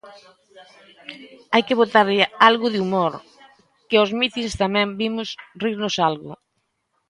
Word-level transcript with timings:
"Hai 1.53 1.61
que 1.67 1.77
botarlle 1.81 2.25
algo 2.49 2.67
de 2.73 2.81
humor, 2.83 3.13
que 3.87 3.95
aos 3.97 4.11
mitins 4.19 4.53
tamén 4.61 4.87
vimos 5.01 5.27
rirnos 5.63 5.95
algo". 6.09 6.31